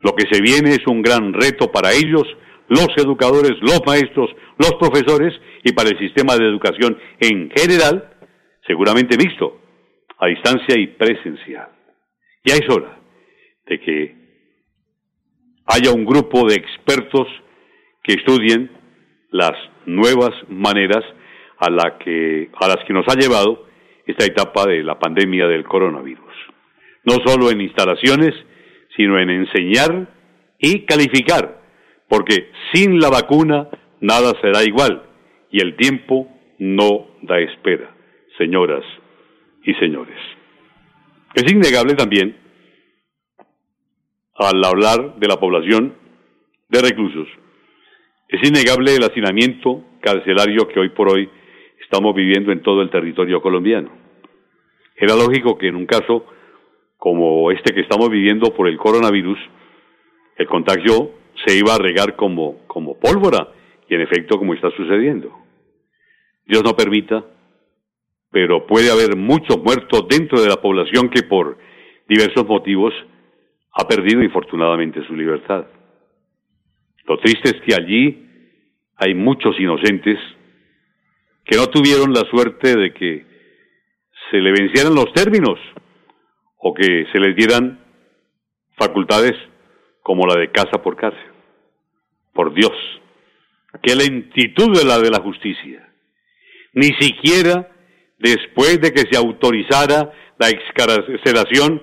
Lo 0.00 0.14
que 0.14 0.26
se 0.30 0.40
viene 0.40 0.70
es 0.70 0.86
un 0.86 1.02
gran 1.02 1.32
reto 1.32 1.72
para 1.72 1.92
ellos, 1.92 2.24
los 2.68 2.88
educadores, 2.96 3.54
los 3.60 3.80
maestros, 3.86 4.30
los 4.58 4.74
profesores 4.74 5.34
y 5.64 5.72
para 5.72 5.90
el 5.90 5.98
sistema 5.98 6.36
de 6.36 6.46
educación 6.46 6.98
en 7.20 7.50
general, 7.50 8.10
seguramente 8.66 9.16
mixto, 9.16 9.60
a 10.18 10.26
distancia 10.26 10.78
y 10.78 10.86
presencial. 10.88 11.68
Ya 12.44 12.54
es 12.54 12.68
hora 12.68 12.98
de 13.66 13.80
que 13.80 14.16
haya 15.66 15.92
un 15.92 16.04
grupo 16.04 16.48
de 16.48 16.54
expertos 16.54 17.26
que 18.02 18.14
estudien 18.14 18.70
las 19.30 19.54
nuevas 19.84 20.30
maneras 20.48 21.04
a, 21.58 21.70
la 21.70 21.98
que, 21.98 22.50
a 22.60 22.68
las 22.68 22.84
que 22.86 22.92
nos 22.92 23.06
ha 23.08 23.18
llevado 23.18 23.66
esta 24.06 24.24
etapa 24.24 24.66
de 24.66 24.82
la 24.82 24.98
pandemia 24.98 25.46
del 25.46 25.64
coronavirus. 25.64 26.34
No 27.04 27.14
solo 27.24 27.50
en 27.50 27.60
instalaciones, 27.60 28.34
sino 28.96 29.18
en 29.18 29.30
enseñar 29.30 30.08
y 30.58 30.84
calificar, 30.86 31.60
porque 32.08 32.50
sin 32.72 32.98
la 32.98 33.10
vacuna 33.10 33.68
nada 34.00 34.32
será 34.40 34.64
igual 34.64 35.02
y 35.50 35.60
el 35.60 35.76
tiempo 35.76 36.28
no 36.58 37.08
da 37.22 37.38
espera, 37.38 37.94
señoras 38.38 38.84
y 39.64 39.74
señores. 39.74 40.18
Es 41.34 41.50
innegable 41.52 41.94
también, 41.94 42.36
al 44.34 44.64
hablar 44.64 45.16
de 45.16 45.28
la 45.28 45.36
población 45.36 45.94
de 46.68 46.80
reclusos, 46.80 47.28
es 48.28 48.48
innegable 48.48 48.96
el 48.96 49.04
hacinamiento 49.04 49.84
carcelario 50.00 50.66
que 50.68 50.80
hoy 50.80 50.88
por 50.90 51.10
hoy 51.10 51.28
estamos 51.86 52.16
viviendo 52.16 52.50
en 52.50 52.62
todo 52.62 52.82
el 52.82 52.90
territorio 52.90 53.40
colombiano. 53.40 53.90
Era 54.96 55.14
lógico 55.14 55.56
que 55.56 55.68
en 55.68 55.76
un 55.76 55.86
caso 55.86 56.26
como 56.96 57.52
este 57.52 57.72
que 57.74 57.82
estamos 57.82 58.10
viviendo 58.10 58.52
por 58.54 58.66
el 58.66 58.76
coronavirus, 58.76 59.38
el 60.36 60.46
contagio 60.46 61.12
se 61.44 61.56
iba 61.56 61.74
a 61.74 61.78
regar 61.78 62.16
como, 62.16 62.66
como 62.66 62.98
pólvora, 62.98 63.48
y 63.88 63.94
en 63.94 64.00
efecto 64.00 64.36
como 64.36 64.54
está 64.54 64.70
sucediendo. 64.72 65.30
Dios 66.44 66.64
no 66.64 66.74
permita, 66.74 67.24
pero 68.32 68.66
puede 68.66 68.90
haber 68.90 69.16
muchos 69.16 69.62
muertos 69.62 70.08
dentro 70.08 70.40
de 70.40 70.48
la 70.48 70.56
población 70.56 71.08
que 71.08 71.22
por 71.22 71.56
diversos 72.08 72.48
motivos 72.48 72.92
ha 73.72 73.86
perdido 73.86 74.24
infortunadamente 74.24 75.06
su 75.06 75.14
libertad. 75.14 75.66
Lo 77.06 77.18
triste 77.18 77.50
es 77.50 77.60
que 77.62 77.74
allí 77.74 78.26
hay 78.96 79.14
muchos 79.14 79.58
inocentes 79.60 80.18
que 81.46 81.56
no 81.56 81.68
tuvieron 81.68 82.12
la 82.12 82.28
suerte 82.28 82.76
de 82.76 82.92
que 82.92 83.24
se 84.30 84.38
le 84.38 84.50
vencieran 84.50 84.94
los 84.94 85.12
términos 85.12 85.58
o 86.58 86.74
que 86.74 87.06
se 87.12 87.20
les 87.20 87.36
dieran 87.36 87.78
facultades 88.76 89.34
como 90.02 90.26
la 90.26 90.38
de 90.38 90.50
casa 90.50 90.82
por 90.82 90.96
cárcel. 90.96 91.32
Por 92.34 92.52
Dios, 92.52 92.72
qué 93.82 93.94
lentitud 93.94 94.76
de 94.76 94.84
la 94.84 94.98
de 94.98 95.10
la 95.10 95.20
justicia. 95.20 95.88
Ni 96.74 96.88
siquiera 96.98 97.70
después 98.18 98.80
de 98.80 98.92
que 98.92 99.04
se 99.10 99.16
autorizara 99.16 100.12
la 100.38 100.48
excarcelación 100.48 101.82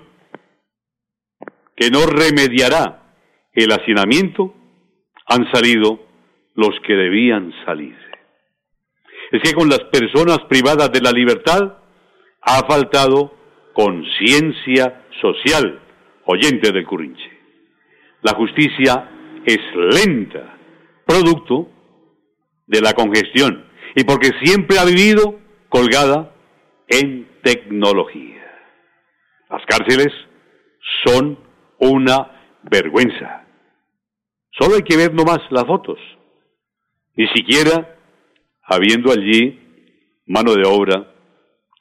que 1.76 1.90
no 1.90 2.06
remediará 2.06 3.16
el 3.54 3.72
hacinamiento, 3.72 4.54
han 5.26 5.52
salido 5.52 6.06
los 6.56 6.72
que 6.86 6.94
debían 6.94 7.54
salir. 7.66 7.96
Es 9.34 9.42
que 9.42 9.56
con 9.56 9.68
las 9.68 9.80
personas 9.92 10.38
privadas 10.48 10.92
de 10.92 11.02
la 11.02 11.12
libertad 11.12 11.80
ha 12.40 12.68
faltado 12.68 13.34
conciencia 13.74 15.08
social, 15.20 15.82
oyente 16.26 16.72
del 16.72 16.86
Currinche. 16.86 17.32
La 18.22 18.36
justicia 18.36 19.10
es 19.44 19.58
lenta, 19.76 20.56
producto 21.08 21.68
de 22.68 22.82
la 22.82 22.94
congestión, 22.94 23.66
y 23.96 24.04
porque 24.04 24.30
siempre 24.44 24.78
ha 24.78 24.86
vivido 24.86 25.40
colgada 25.68 26.36
en 26.88 27.28
tecnología. 27.42 28.44
Las 29.50 29.66
cárceles 29.66 30.14
son 31.06 31.40
una 31.80 32.60
vergüenza. 32.70 33.48
Solo 34.52 34.76
hay 34.76 34.84
que 34.84 34.96
ver 34.96 35.12
nomás 35.12 35.40
las 35.50 35.66
fotos. 35.66 35.98
Ni 37.16 37.28
siquiera, 37.30 37.93
habiendo 38.64 39.12
allí 39.12 39.60
mano 40.26 40.54
de 40.54 40.66
obra, 40.66 41.14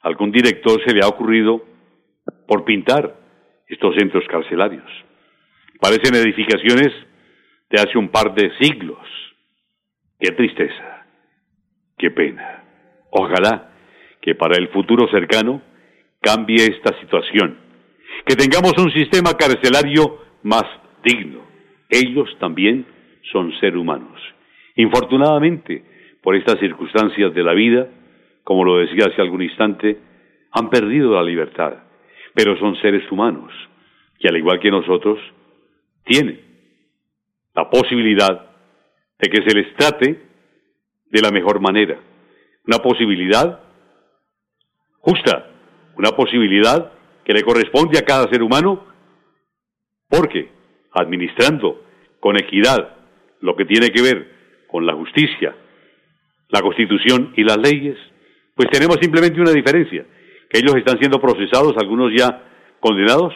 algún 0.01 0.31
director 0.31 0.81
se 0.85 0.93
le 0.93 1.03
ha 1.03 1.07
ocurrido 1.07 1.63
por 2.47 2.65
pintar 2.65 3.15
estos 3.67 3.95
centros 3.95 4.23
carcelarios. 4.27 4.89
Parecen 5.79 6.15
edificaciones 6.15 6.91
de 7.69 7.81
hace 7.81 7.97
un 7.97 8.09
par 8.09 8.33
de 8.35 8.51
siglos. 8.59 8.99
Qué 10.19 10.31
tristeza, 10.31 11.05
qué 11.97 12.11
pena. 12.11 12.63
Ojalá 13.11 13.71
que 14.21 14.35
para 14.35 14.57
el 14.57 14.69
futuro 14.69 15.07
cercano 15.09 15.61
cambie 16.21 16.65
esta 16.65 16.97
situación, 17.01 17.57
que 18.25 18.35
tengamos 18.35 18.73
un 18.77 18.91
sistema 18.91 19.33
carcelario 19.37 20.21
más 20.43 20.63
digno. 21.03 21.41
Ellos 21.89 22.29
también 22.39 22.85
son 23.31 23.51
seres 23.59 23.75
humanos. 23.75 24.19
Infortunadamente, 24.75 25.83
por 26.23 26.35
estas 26.35 26.57
circunstancias 26.59 27.33
de 27.33 27.43
la 27.43 27.53
vida, 27.53 27.87
como 28.43 28.63
lo 28.63 28.77
decía 28.77 29.05
hace 29.11 29.21
algún 29.21 29.43
instante, 29.43 29.99
han 30.51 30.69
perdido 30.69 31.13
la 31.13 31.23
libertad, 31.23 31.83
pero 32.33 32.57
son 32.57 32.75
seres 32.77 33.09
humanos 33.11 33.51
que 34.23 34.29
al 34.29 34.37
igual 34.37 34.59
que 34.61 34.71
nosotros, 34.71 35.19
tienen 36.05 36.39
la 37.53 37.69
posibilidad 37.69 38.51
de 39.19 39.29
que 39.29 39.43
se 39.47 39.53
les 39.53 39.75
trate 39.75 40.21
de 41.09 41.21
la 41.21 41.29
mejor 41.29 41.59
manera, 41.59 41.99
una 42.65 42.77
posibilidad 42.77 43.59
justa, 44.99 45.51
una 45.97 46.11
posibilidad 46.11 46.93
que 47.25 47.33
le 47.33 47.43
corresponde 47.43 47.99
a 47.99 48.05
cada 48.05 48.29
ser 48.29 48.41
humano, 48.41 48.85
porque 50.09 50.49
administrando 50.93 51.81
con 52.21 52.37
equidad 52.37 52.95
lo 53.41 53.57
que 53.57 53.65
tiene 53.65 53.89
que 53.89 54.01
ver 54.01 54.31
con 54.67 54.85
la 54.85 54.93
justicia, 54.93 55.53
la 56.53 56.61
constitución 56.61 57.33
y 57.35 57.43
las 57.43 57.57
leyes, 57.57 57.97
pues 58.55 58.69
tenemos 58.69 58.97
simplemente 59.01 59.41
una 59.41 59.51
diferencia, 59.51 60.05
que 60.47 60.59
ellos 60.59 60.75
están 60.75 60.99
siendo 60.99 61.19
procesados, 61.19 61.73
algunos 61.77 62.13
ya 62.15 62.43
condenados, 62.79 63.33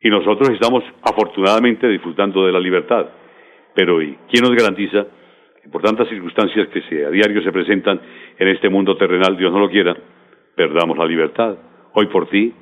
y 0.00 0.08
nosotros 0.08 0.50
estamos 0.50 0.84
afortunadamente 1.02 1.88
disfrutando 1.88 2.46
de 2.46 2.52
la 2.52 2.60
libertad. 2.60 3.06
Pero 3.74 4.00
¿y 4.00 4.16
quién 4.30 4.44
nos 4.44 4.54
garantiza 4.54 5.04
que 5.60 5.68
por 5.68 5.82
tantas 5.82 6.08
circunstancias 6.08 6.68
que 6.68 6.82
se, 6.82 7.04
a 7.04 7.10
diario 7.10 7.42
se 7.42 7.50
presentan 7.50 8.00
en 8.38 8.48
este 8.48 8.68
mundo 8.68 8.96
terrenal, 8.96 9.36
Dios 9.36 9.52
no 9.52 9.58
lo 9.58 9.68
quiera, 9.68 9.96
perdamos 10.54 10.96
la 10.96 11.06
libertad. 11.06 11.56
Hoy 11.94 12.06
por 12.06 12.28
ti, 12.28 12.54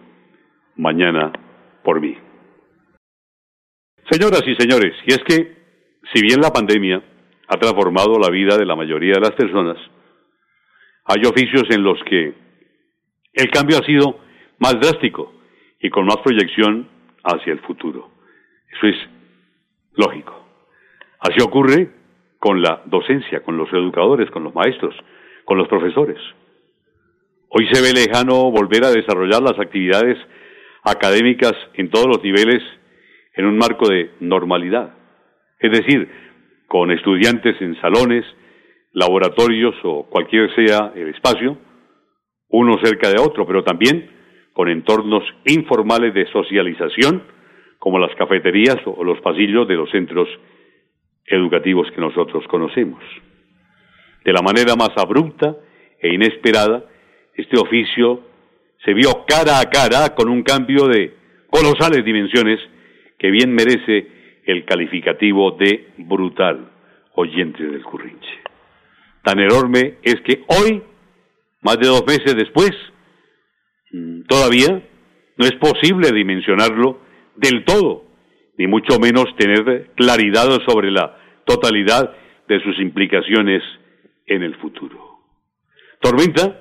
mañana 0.77 1.33
por 1.83 2.01
mí. 2.01 2.17
Señoras 4.11 4.43
y 4.47 4.55
señores, 4.55 4.95
y 5.05 5.13
es 5.13 5.23
que 5.25 5.55
si 6.15 6.23
bien 6.23 6.41
la 6.41 6.51
pandemia 6.51 7.03
ha 7.49 7.57
transformado 7.57 8.19
la 8.19 8.31
vida 8.31 8.57
de 8.57 8.67
la 8.67 8.77
mayoría 8.77 9.15
de 9.15 9.21
las 9.21 9.33
personas, 9.33 9.77
hay 11.05 11.23
oficios 11.27 11.65
en 11.71 11.83
los 11.83 12.03
que 12.05 12.33
el 13.35 13.51
cambio 13.51 13.79
ha 13.79 13.87
sido 13.87 14.21
más 14.59 14.81
drástico 14.81 15.33
y 15.81 15.91
con 15.91 16.07
más 16.07 16.17
proyección 16.19 16.89
hacia 17.23 17.53
el 17.53 17.61
futuro. 17.61 18.11
Eso 18.73 18.87
es 18.87 18.97
lógico. 19.97 20.47
Así 21.21 21.43
ocurre 21.43 21.91
con 22.39 22.63
la 22.63 22.83
docencia, 22.87 23.43
con 23.43 23.57
los 23.57 23.71
educadores, 23.73 24.31
con 24.31 24.45
los 24.45 24.55
maestros, 24.55 24.95
con 25.45 25.59
los 25.59 25.69
profesores. 25.69 26.19
Hoy 27.49 27.69
se 27.71 27.83
ve 27.83 27.93
lejano 27.93 28.51
volver 28.51 28.85
a 28.85 28.91
desarrollar 28.91 29.43
las 29.43 29.59
actividades 29.59 30.19
académicas 30.83 31.55
en 31.75 31.91
todos 31.91 32.07
los 32.07 32.23
niveles 32.23 32.63
en 33.35 33.47
un 33.47 33.57
marco 33.57 33.89
de 33.89 34.11
normalidad. 34.21 34.95
Es 35.59 35.71
decir, 35.71 36.09
con 36.75 36.91
estudiantes 36.91 37.55
en 37.61 37.81
salones, 37.81 38.25
laboratorios 38.95 39.77
o 39.85 40.09
cualquier 40.11 40.53
sea 40.57 40.91
el 40.97 41.07
espacio, 41.07 41.57
uno 42.49 42.79
cerca 42.83 43.11
de 43.11 43.21
otro, 43.21 43.47
pero 43.47 43.63
también 43.63 44.11
con 44.53 44.69
entornos 44.69 45.23
informales 45.47 46.13
de 46.15 46.27
socialización, 46.33 47.23
como 47.79 48.01
las 48.01 48.13
cafeterías 48.17 48.79
o 48.87 49.05
los 49.05 49.21
pasillos 49.21 49.69
de 49.69 49.77
los 49.77 49.89
centros 49.93 50.29
educativos 51.27 51.87
que 51.95 52.01
nosotros 52.01 52.45
conocemos. 52.49 53.01
De 54.25 54.33
la 54.33 54.43
manera 54.43 54.75
más 54.75 54.91
abrupta 54.97 55.55
e 56.01 56.13
inesperada, 56.13 56.87
este 57.35 57.57
oficio 57.57 58.21
se 58.85 58.95
vio 58.95 59.25
cara 59.29 59.61
a 59.61 59.71
cara 59.71 60.17
con 60.17 60.29
un 60.29 60.43
cambio 60.43 60.89
de 60.89 61.15
colosales 61.51 62.05
dimensiones 62.05 62.59
que 63.17 63.31
bien 63.31 63.55
merece 63.55 64.14
el 64.47 64.65
calificativo 64.65 65.53
de 65.53 65.93
brutal, 65.99 66.71
oyente 67.15 67.63
del 67.63 67.83
currinche. 67.83 68.41
Tan 69.23 69.39
enorme 69.41 69.99
es 70.03 70.17
que 70.23 70.45
hoy, 70.49 70.83
más 71.63 71.79
de 71.79 71.89
dos 71.89 72.05
meses 72.07 72.35
después, 72.37 72.71
mm, 73.93 74.23
todavía 74.29 74.83
no 75.37 75.45
es 75.47 75.55
posible 75.55 76.13
dimensionarlo 76.13 77.01
del 77.37 77.65
todo, 77.65 78.05
ni 78.59 78.67
mucho 78.67 78.99
menos 78.99 79.35
tener 79.37 79.91
claridad 79.97 80.49
sobre 80.67 80.91
la 80.91 81.19
totalidad 81.45 82.15
de 82.49 82.61
sus 82.63 82.79
implicaciones 82.81 83.63
en 84.27 84.43
el 84.43 84.55
futuro. 84.57 85.19
Tormenta 86.01 86.61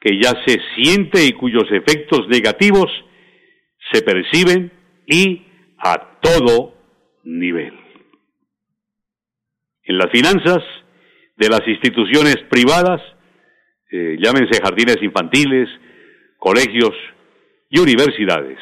que 0.00 0.18
ya 0.20 0.34
se 0.46 0.60
siente 0.76 1.24
y 1.24 1.32
cuyos 1.32 1.64
efectos 1.72 2.28
negativos 2.28 2.86
se 3.92 4.02
perciben 4.02 4.70
y 5.06 5.42
a 5.78 6.18
todo 6.20 6.77
nivel. 7.24 7.74
En 9.84 9.96
las 9.96 10.10
finanzas 10.10 10.62
de 11.36 11.48
las 11.48 11.66
instituciones 11.66 12.36
privadas, 12.50 13.00
eh, 13.90 14.16
llámense 14.20 14.60
jardines 14.62 14.98
infantiles, 15.02 15.68
colegios 16.38 16.94
y 17.70 17.80
universidades, 17.80 18.58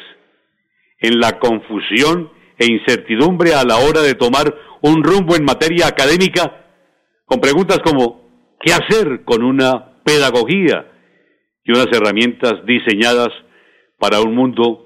en 0.99 1.19
la 1.19 1.39
confusión 1.39 2.31
e 2.57 2.65
incertidumbre 2.65 3.53
a 3.53 3.63
la 3.63 3.77
hora 3.77 4.01
de 4.01 4.15
tomar 4.15 4.53
un 4.81 5.03
rumbo 5.03 5.35
en 5.35 5.43
materia 5.43 5.87
académica, 5.87 6.65
con 7.25 7.41
preguntas 7.41 7.79
como 7.83 8.55
¿qué 8.59 8.73
hacer 8.73 9.23
con 9.25 9.43
una 9.43 10.01
pedagogía 10.03 10.91
y 11.63 11.71
unas 11.71 11.87
herramientas 11.91 12.65
diseñadas 12.65 13.29
para 13.99 14.21
un 14.21 14.33
mundo 14.33 14.85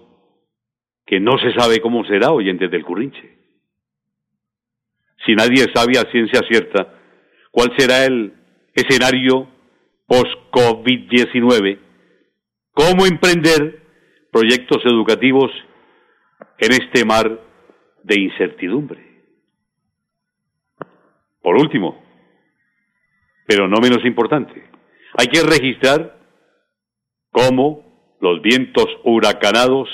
que 1.05 1.19
no 1.19 1.37
se 1.37 1.53
sabe 1.53 1.81
cómo 1.81 2.03
será 2.05 2.31
oyentes 2.31 2.71
del 2.71 2.83
currinche? 2.83 3.40
Si 5.25 5.35
nadie 5.35 5.65
sabe 5.73 5.97
a 5.97 6.09
ciencia 6.11 6.41
cierta 6.49 6.93
cuál 7.51 7.71
será 7.77 8.05
el 8.05 8.33
escenario 8.73 9.47
post-COVID-19, 10.07 11.79
cómo 12.73 13.05
emprender 13.05 13.81
proyectos 14.31 14.83
educativos 14.85 15.51
en 16.57 16.71
este 16.71 17.05
mar 17.05 17.39
de 18.03 18.21
incertidumbre. 18.21 18.99
Por 21.41 21.55
último, 21.55 22.03
pero 23.47 23.67
no 23.67 23.77
menos 23.81 24.05
importante, 24.05 24.63
hay 25.17 25.27
que 25.27 25.41
registrar 25.43 26.17
cómo 27.31 28.17
los 28.21 28.41
vientos 28.41 28.85
huracanados 29.03 29.89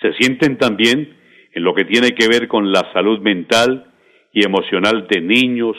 se 0.00 0.12
sienten 0.14 0.56
también 0.56 1.18
en 1.52 1.64
lo 1.64 1.74
que 1.74 1.84
tiene 1.84 2.12
que 2.12 2.28
ver 2.28 2.48
con 2.48 2.72
la 2.72 2.90
salud 2.92 3.20
mental 3.20 3.89
y 4.32 4.44
emocional 4.44 5.06
de 5.08 5.20
niños, 5.20 5.76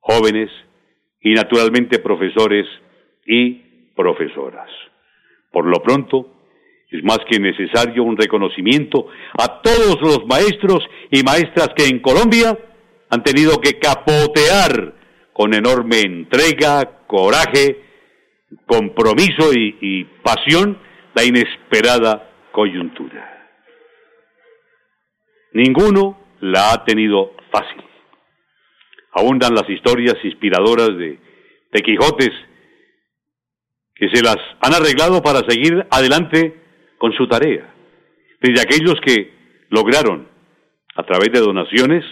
jóvenes 0.00 0.50
y 1.20 1.34
naturalmente 1.34 1.98
profesores 1.98 2.66
y 3.26 3.54
profesoras. 3.94 4.68
Por 5.50 5.66
lo 5.66 5.82
pronto, 5.82 6.36
es 6.90 7.02
más 7.02 7.18
que 7.28 7.38
necesario 7.38 8.04
un 8.04 8.16
reconocimiento 8.16 9.08
a 9.38 9.60
todos 9.60 10.00
los 10.00 10.26
maestros 10.26 10.86
y 11.10 11.22
maestras 11.22 11.70
que 11.76 11.86
en 11.86 12.00
Colombia 12.00 12.56
han 13.10 13.22
tenido 13.22 13.60
que 13.60 13.78
capotear 13.78 14.94
con 15.32 15.54
enorme 15.54 16.00
entrega, 16.00 17.06
coraje, 17.06 17.82
compromiso 18.66 19.52
y, 19.52 20.04
pasión 20.22 20.78
la 21.14 21.24
inesperada 21.24 22.30
coyuntura. 22.52 23.48
Ninguno 25.52 26.18
la 26.40 26.72
ha 26.72 26.84
tenido 26.84 27.32
fácil. 27.56 27.82
Abundan 29.12 29.54
las 29.54 29.68
historias 29.68 30.16
inspiradoras 30.22 30.88
de, 30.88 31.18
de 31.72 31.82
Quijotes 31.82 32.32
que 33.94 34.08
se 34.10 34.22
las 34.22 34.36
han 34.60 34.74
arreglado 34.74 35.22
para 35.22 35.40
seguir 35.48 35.86
adelante 35.90 36.54
con 36.98 37.12
su 37.12 37.26
tarea. 37.26 37.72
Desde 38.40 38.60
aquellos 38.60 38.96
que 39.04 39.32
lograron, 39.70 40.28
a 40.94 41.02
través 41.04 41.32
de 41.32 41.40
donaciones, 41.40 42.04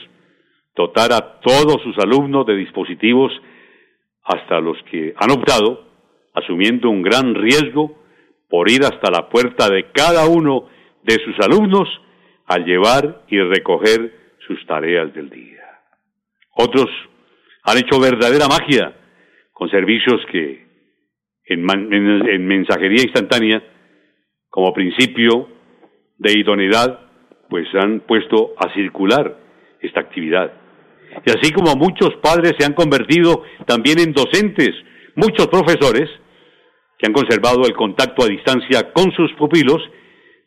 dotar 0.75 1.13
a 1.13 1.41
todos 1.41 1.83
sus 1.83 1.97
alumnos 1.99 2.47
de 2.47 2.57
dispositivos 2.57 3.33
hasta 4.25 4.61
los 4.61 4.79
que 4.91 5.15
han 5.17 5.31
optado, 5.31 5.87
asumiendo 6.35 6.89
un 6.89 7.03
gran 7.03 7.35
riesgo, 7.35 8.03
por 8.49 8.71
ir 8.71 8.83
hasta 8.83 9.11
la 9.11 9.29
puerta 9.29 9.69
de 9.69 9.91
cada 9.93 10.27
uno 10.27 10.69
de 11.03 11.15
sus 11.25 11.39
alumnos 11.41 11.89
a 12.47 12.59
llevar 12.59 13.25
y 13.29 13.39
recoger 13.41 14.24
sus 14.47 14.65
tareas 14.67 15.13
del 15.15 15.31
día. 15.31 15.63
Otros 16.57 16.89
han 17.65 17.79
hecho 17.79 18.01
verdadera 18.01 18.47
magia 18.49 18.95
con 19.53 19.71
servicios 19.71 20.21
que 20.31 20.65
en, 21.47 21.71
en 21.71 22.47
mensajería 22.47 23.03
instantánea, 23.03 23.63
como 24.49 24.73
principio 24.73 25.49
de 26.19 26.33
idoneidad, 26.39 27.01
pues 27.49 27.67
han 27.75 28.01
puesto 28.01 28.55
a 28.59 28.73
circular 28.73 29.39
esta 29.81 30.01
actividad. 30.01 30.53
Y 31.25 31.31
así 31.31 31.53
como 31.53 31.77
muchos 31.77 32.15
padres 32.23 32.55
se 32.59 32.65
han 32.65 32.73
convertido 32.73 33.43
también 33.67 33.99
en 34.01 34.13
docentes, 34.13 34.73
muchos 35.15 35.49
profesores 35.49 36.11
que 36.99 37.07
han 37.07 37.13
conservado 37.13 37.63
el 37.67 37.75
contacto 37.75 38.25
a 38.25 38.29
distancia 38.29 38.93
con 38.93 39.13
sus 39.13 39.33
pupilos, 39.35 39.79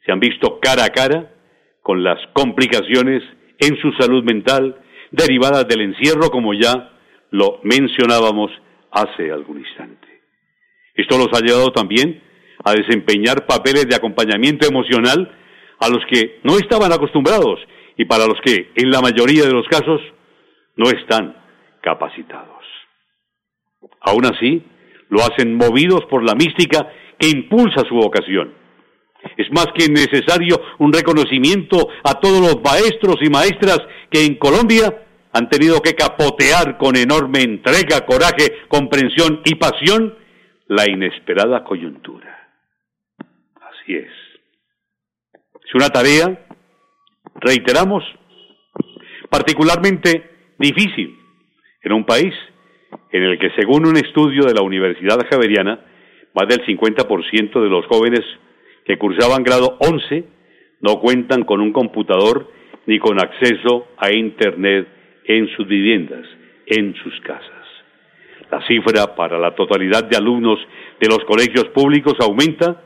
se 0.06 0.12
han 0.12 0.20
visto 0.20 0.60
cara 0.60 0.86
a 0.86 0.90
cara 0.90 1.34
con 1.82 2.04
las 2.04 2.20
complicaciones 2.34 3.24
en 3.60 3.78
su 3.82 3.91
salud 3.93 4.24
mental 4.24 4.76
derivadas 5.12 5.67
del 5.67 5.82
encierro, 5.82 6.30
como 6.30 6.54
ya 6.54 6.91
lo 7.32 7.60
mencionábamos 7.63 8.52
hace 8.91 9.32
algún 9.32 9.60
instante. 9.60 10.08
Esto 10.96 11.17
los 11.17 11.30
ha 11.34 11.43
llevado 11.43 11.72
también 11.72 12.22
a 12.63 12.74
desempeñar 12.74 13.46
papeles 13.46 13.88
de 13.88 13.96
acompañamiento 13.96 14.67
emocional 14.67 15.32
a 15.80 15.89
los 15.89 16.04
que 16.10 16.39
no 16.43 16.58
estaban 16.58 16.91
acostumbrados 16.91 17.60
y 17.98 18.06
para 18.06 18.26
los 18.26 18.39
que, 18.43 18.72
en 18.76 18.89
la 18.89 19.02
mayoría 19.02 19.43
de 19.43 19.54
los 19.54 19.67
casos, 19.67 20.02
no 20.76 20.89
están 20.89 21.36
capacitados. 21.82 22.65
Aún 24.02 24.26
así, 24.26 24.63
lo 25.10 25.20
hacen 25.22 25.56
movidos 25.56 26.06
por 26.10 26.24
la 26.24 26.36
mística 26.36 26.91
que 27.17 27.30
impulsa 27.30 27.84
su 27.88 27.96
vocación. 27.96 28.54
Es 29.38 29.51
más 29.51 29.67
que 29.75 29.88
necesario 29.89 30.60
un 30.80 30.93
reconocimiento 30.93 31.89
a 32.03 32.19
todos 32.19 32.39
los 32.39 32.62
maestros 32.62 33.17
y 33.21 33.30
maestras 33.30 33.80
que 34.10 34.25
en 34.25 34.36
Colombia 34.36 35.06
han 35.34 35.49
tenido 35.49 35.82
que 35.82 35.93
capotear 35.93 36.77
con 36.77 36.95
enorme 36.95 37.41
entrega, 37.41 38.06
coraje, 38.06 38.65
comprensión 38.67 39.41
y 39.45 39.56
pasión 39.56 40.15
la 40.67 40.89
inesperada 40.89 41.63
coyuntura. 41.63 42.49
Así 43.56 43.95
es. 43.95 44.12
Es 45.65 45.75
una 45.75 45.89
tarea, 45.89 46.45
reiteramos, 47.36 48.03
particularmente 49.30 50.53
difícil 50.58 51.17
en 51.84 51.93
un 51.93 52.06
país 52.06 52.34
en 53.12 53.23
el 53.23 53.39
que, 53.39 53.51
según 53.58 53.86
un 53.86 53.97
estudio 53.97 54.43
de 54.43 54.53
la 54.53 54.62
Universidad 54.62 55.19
Javeriana, 55.30 55.80
más 56.34 56.47
del 56.47 56.65
50% 56.65 57.62
de 57.62 57.69
los 57.69 57.86
jóvenes 57.88 58.21
que 58.88 58.97
cursaban 58.97 59.43
grado 59.43 59.78
11 59.80 60.23
no 60.80 61.00
cuentan 61.00 61.43
con 61.43 61.60
un 61.60 61.73
computador 61.73 62.50
ni 62.86 63.00
con 63.00 63.19
acceso 63.19 63.88
a 63.97 64.12
Internet 64.12 64.88
en 65.26 65.47
sus 65.50 65.67
viviendas, 65.67 66.26
en 66.65 66.95
sus 66.95 67.19
casas. 67.21 67.52
La 68.50 68.65
cifra 68.65 69.13
para 69.13 69.38
la 69.38 69.54
totalidad 69.56 70.06
de 70.06 70.15
alumnos 70.15 70.58
de 71.02 71.10
los 71.10 71.19
colegios 71.26 71.65
públicos 71.73 72.13
aumenta 72.21 72.82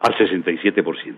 al 0.00 0.14
67%. 0.14 1.16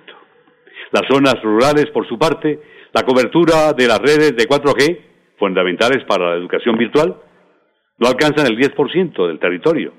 Las 0.91 1.03
zonas 1.07 1.43
rurales, 1.43 1.87
por 1.93 2.09
su 2.09 2.19
parte, 2.19 2.59
la 2.95 3.03
cobertura 3.03 3.75
de 3.75 3.87
las 3.87 3.99
redes 3.99 4.35
de 4.35 4.49
4G 4.49 5.01
fundamentales 5.39 6.05
para 6.05 6.31
la 6.31 6.37
educación 6.37 6.79
virtual 6.79 7.15
no 7.99 8.09
alcanzan 8.09 8.47
el 8.47 8.57
10% 8.57 9.27
del 9.27 9.39
territorio, 9.39 9.93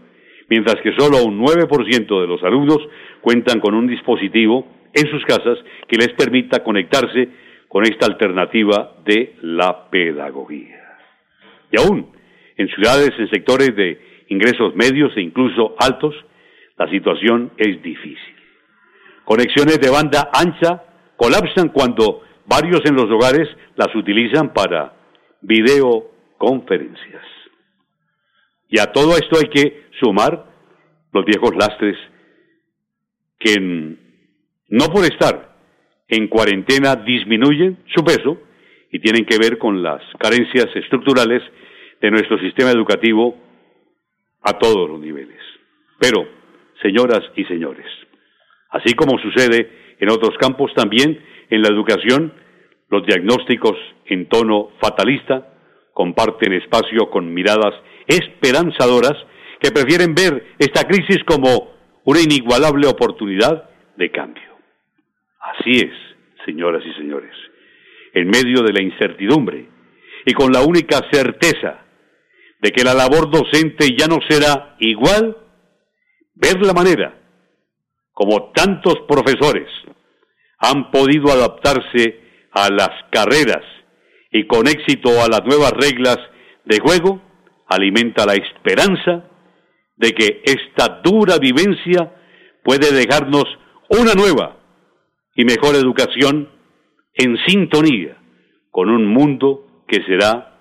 mientras 0.49 0.75
que 0.81 0.93
solo 0.97 1.23
un 1.23 1.39
9% 1.39 2.21
de 2.21 2.27
los 2.27 2.43
alumnos 2.43 2.79
cuentan 3.21 3.59
con 3.59 3.75
un 3.75 3.87
dispositivo 3.87 4.67
en 4.93 5.09
sus 5.09 5.23
casas 5.25 5.57
que 5.87 5.97
les 5.97 6.09
permita 6.13 6.63
conectarse 6.63 7.29
con 7.67 7.83
esta 7.83 8.07
alternativa 8.07 8.95
de 9.05 9.35
la 9.41 9.89
pedagogía. 9.89 10.97
Y 11.71 11.79
aún, 11.79 12.11
en 12.57 12.67
ciudades 12.69 13.11
en 13.19 13.29
sectores 13.29 13.75
de 13.75 14.01
ingresos 14.29 14.75
medios 14.75 15.15
e 15.15 15.21
incluso 15.21 15.75
altos, 15.79 16.15
la 16.77 16.89
situación 16.89 17.51
es 17.57 17.81
difícil. 17.83 18.35
Conexiones 19.25 19.79
de 19.79 19.91
banda 19.91 20.29
ancha 20.33 20.83
colapsan 21.15 21.69
cuando 21.69 22.23
varios 22.47 22.81
en 22.85 22.95
los 22.95 23.05
hogares 23.11 23.47
las 23.75 23.93
utilizan 23.95 24.53
para 24.53 24.93
videoconferencias. 25.41 27.38
Y 28.69 28.79
a 28.79 28.91
todo 28.91 29.17
esto 29.17 29.37
hay 29.39 29.49
que 29.49 29.89
sumar 29.99 30.45
los 31.11 31.25
viejos 31.25 31.55
lastres 31.55 31.97
que 33.39 33.55
no 34.69 34.85
por 34.93 35.05
estar 35.05 35.55
en 36.07 36.27
cuarentena 36.27 36.95
disminuyen 36.95 37.79
su 37.95 38.03
peso 38.03 38.37
y 38.91 38.99
tienen 38.99 39.25
que 39.25 39.37
ver 39.37 39.57
con 39.57 39.81
las 39.81 40.01
carencias 40.19 40.67
estructurales 40.75 41.41
de 42.01 42.11
nuestro 42.11 42.39
sistema 42.39 42.71
educativo 42.71 43.35
a 44.41 44.53
todos 44.53 44.89
los 44.89 44.99
niveles. 44.99 45.39
Pero, 45.99 46.27
señoras 46.81 47.21
y 47.35 47.45
señores, 47.45 47.85
así 48.69 48.93
como 48.93 49.19
sucede 49.19 49.95
en 49.99 50.09
otros 50.09 50.37
campos 50.39 50.71
también 50.75 51.19
en 51.49 51.61
la 51.61 51.69
educación, 51.69 52.33
los 52.89 53.05
diagnósticos 53.05 53.77
en 54.05 54.27
tono 54.27 54.69
fatalista 54.79 55.53
comparten 55.93 56.53
espacio 56.53 57.09
con 57.09 57.33
miradas 57.33 57.73
esperanzadoras 58.09 59.13
que 59.61 59.71
prefieren 59.71 60.13
ver 60.13 60.55
esta 60.57 60.83
crisis 60.83 61.19
como 61.25 61.73
una 62.03 62.19
inigualable 62.19 62.87
oportunidad 62.87 63.69
de 63.95 64.11
cambio. 64.11 64.57
Así 65.39 65.79
es, 65.79 65.93
señoras 66.45 66.83
y 66.85 66.93
señores, 66.93 67.33
en 68.13 68.27
medio 68.27 68.63
de 68.63 68.73
la 68.73 68.81
incertidumbre 68.81 69.67
y 70.25 70.33
con 70.33 70.51
la 70.51 70.61
única 70.61 70.99
certeza 71.11 71.85
de 72.61 72.71
que 72.71 72.83
la 72.83 72.93
labor 72.93 73.31
docente 73.31 73.95
ya 73.97 74.07
no 74.07 74.17
será 74.27 74.75
igual, 74.79 75.37
ver 76.35 76.59
la 76.61 76.73
manera 76.73 77.15
como 78.11 78.51
tantos 78.51 78.95
profesores 79.07 79.67
han 80.57 80.91
podido 80.91 81.31
adaptarse 81.31 82.19
a 82.51 82.69
las 82.69 82.89
carreras 83.11 83.63
y 84.31 84.45
con 84.45 84.67
éxito 84.67 85.09
a 85.21 85.27
las 85.29 85.45
nuevas 85.45 85.71
reglas 85.71 86.17
de 86.65 86.79
juego, 86.79 87.21
alimenta 87.69 88.25
la 88.25 88.33
esperanza 88.33 89.25
de 89.95 90.11
que 90.11 90.41
esta 90.43 91.01
dura 91.03 91.37
vivencia 91.37 92.11
puede 92.63 92.91
dejarnos 92.91 93.45
una 93.89 94.13
nueva 94.13 94.57
y 95.35 95.45
mejor 95.45 95.75
educación 95.75 96.49
en 97.13 97.37
sintonía 97.47 98.17
con 98.71 98.89
un 98.89 99.07
mundo 99.07 99.83
que 99.87 100.03
será 100.03 100.59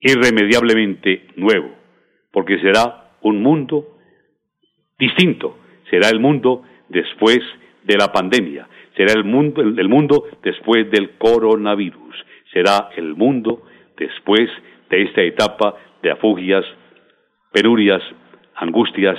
irremediablemente 0.00 1.28
nuevo, 1.36 1.70
porque 2.30 2.58
será 2.60 3.16
un 3.22 3.42
mundo 3.42 3.96
distinto, 4.98 5.58
será 5.90 6.08
el 6.08 6.20
mundo 6.20 6.62
después 6.88 7.40
de 7.82 7.96
la 7.96 8.12
pandemia, 8.12 8.68
será 8.96 9.12
el 9.14 9.24
mundo, 9.24 9.62
el, 9.62 9.88
mundo 9.88 10.24
después 10.42 10.90
del 10.90 11.16
coronavirus, 11.18 12.14
será 12.52 12.90
el 12.96 13.14
mundo 13.14 13.62
después 13.96 14.48
de 14.90 15.02
esta 15.02 15.22
etapa 15.22 15.74
de 16.04 16.12
afugias, 16.12 16.64
penurias, 17.50 18.00
angustias, 18.54 19.18